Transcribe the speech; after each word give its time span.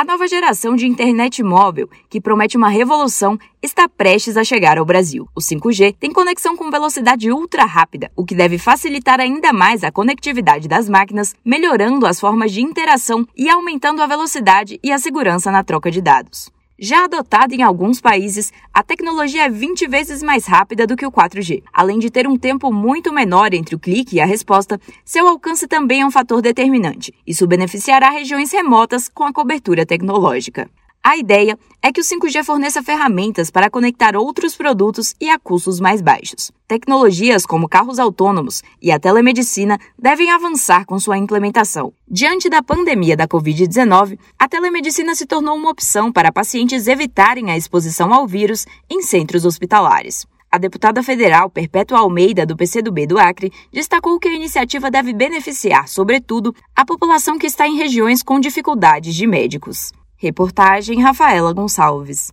A 0.00 0.04
nova 0.12 0.26
geração 0.26 0.74
de 0.74 0.86
internet 0.86 1.42
móvel, 1.42 1.86
que 2.08 2.22
promete 2.22 2.56
uma 2.56 2.70
revolução, 2.70 3.38
está 3.60 3.86
prestes 3.86 4.34
a 4.34 4.42
chegar 4.42 4.78
ao 4.78 4.84
Brasil. 4.86 5.28
O 5.36 5.40
5G 5.40 5.94
tem 6.00 6.10
conexão 6.10 6.56
com 6.56 6.70
velocidade 6.70 7.30
ultra 7.30 7.66
rápida, 7.66 8.10
o 8.16 8.24
que 8.24 8.34
deve 8.34 8.56
facilitar 8.56 9.20
ainda 9.20 9.52
mais 9.52 9.84
a 9.84 9.92
conectividade 9.92 10.66
das 10.66 10.88
máquinas, 10.88 11.34
melhorando 11.44 12.06
as 12.06 12.18
formas 12.18 12.50
de 12.50 12.62
interação 12.62 13.28
e 13.36 13.50
aumentando 13.50 14.00
a 14.00 14.06
velocidade 14.06 14.80
e 14.82 14.90
a 14.90 14.98
segurança 14.98 15.52
na 15.52 15.62
troca 15.62 15.90
de 15.90 16.00
dados. 16.00 16.50
Já 16.82 17.04
adotada 17.04 17.54
em 17.54 17.62
alguns 17.62 18.00
países, 18.00 18.50
a 18.72 18.82
tecnologia 18.82 19.44
é 19.44 19.50
20 19.50 19.86
vezes 19.86 20.22
mais 20.22 20.46
rápida 20.46 20.86
do 20.86 20.96
que 20.96 21.04
o 21.04 21.12
4G. 21.12 21.62
Além 21.70 21.98
de 21.98 22.08
ter 22.08 22.26
um 22.26 22.38
tempo 22.38 22.72
muito 22.72 23.12
menor 23.12 23.52
entre 23.52 23.74
o 23.74 23.78
clique 23.78 24.16
e 24.16 24.20
a 24.20 24.24
resposta, 24.24 24.80
seu 25.04 25.28
alcance 25.28 25.68
também 25.68 26.00
é 26.00 26.06
um 26.06 26.10
fator 26.10 26.40
determinante. 26.40 27.12
Isso 27.26 27.46
beneficiará 27.46 28.08
regiões 28.08 28.50
remotas 28.50 29.10
com 29.10 29.24
a 29.24 29.32
cobertura 29.32 29.84
tecnológica. 29.84 30.70
A 31.02 31.16
ideia 31.16 31.58
é 31.80 31.90
que 31.90 32.00
o 32.00 32.04
5G 32.04 32.44
forneça 32.44 32.82
ferramentas 32.82 33.50
para 33.50 33.70
conectar 33.70 34.14
outros 34.14 34.54
produtos 34.54 35.14
e 35.18 35.30
a 35.30 35.38
custos 35.38 35.80
mais 35.80 36.02
baixos. 36.02 36.52
Tecnologias 36.68 37.46
como 37.46 37.66
carros 37.66 37.98
autônomos 37.98 38.62
e 38.82 38.92
a 38.92 39.00
telemedicina 39.00 39.78
devem 39.98 40.30
avançar 40.30 40.84
com 40.84 41.00
sua 41.00 41.16
implementação. 41.16 41.90
Diante 42.06 42.50
da 42.50 42.62
pandemia 42.62 43.16
da 43.16 43.26
Covid-19, 43.26 44.18
a 44.38 44.46
telemedicina 44.46 45.14
se 45.14 45.24
tornou 45.24 45.56
uma 45.56 45.70
opção 45.70 46.12
para 46.12 46.30
pacientes 46.30 46.86
evitarem 46.86 47.50
a 47.50 47.56
exposição 47.56 48.12
ao 48.12 48.26
vírus 48.26 48.66
em 48.90 49.00
centros 49.00 49.46
hospitalares. 49.46 50.26
A 50.52 50.58
deputada 50.58 51.02
federal 51.02 51.48
Perpétua 51.48 52.00
Almeida, 52.00 52.44
do 52.44 52.56
PCdoB 52.56 53.06
do 53.06 53.18
Acre, 53.18 53.50
destacou 53.72 54.18
que 54.18 54.28
a 54.28 54.34
iniciativa 54.34 54.90
deve 54.90 55.14
beneficiar, 55.14 55.88
sobretudo, 55.88 56.54
a 56.76 56.84
população 56.84 57.38
que 57.38 57.46
está 57.46 57.66
em 57.66 57.76
regiões 57.76 58.22
com 58.22 58.38
dificuldades 58.38 59.14
de 59.14 59.26
médicos. 59.26 59.92
Reportagem 60.22 61.00
Rafaela 61.00 61.50
Gonçalves. 61.54 62.30